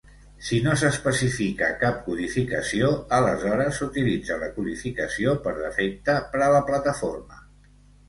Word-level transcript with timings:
Si 0.45 0.57
no 0.67 0.71
s'especifica 0.83 1.67
cap 1.83 1.99
codificació, 2.07 2.89
aleshores 3.19 3.79
s'utilitza 3.83 4.41
la 4.47 4.51
codificació 4.59 5.39
per 5.47 5.57
defecte 5.63 6.21
per 6.35 6.47
a 6.51 6.53
la 6.59 6.67
plataforma. 6.73 7.43